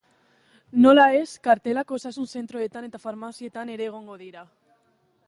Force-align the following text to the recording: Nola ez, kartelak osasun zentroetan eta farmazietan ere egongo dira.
Nola 0.85 1.03
ez, 1.17 1.27
kartelak 1.47 1.93
osasun 1.97 2.29
zentroetan 2.39 2.87
eta 2.89 3.03
farmazietan 3.05 3.73
ere 3.75 3.89
egongo 3.91 4.17
dira. 4.23 4.47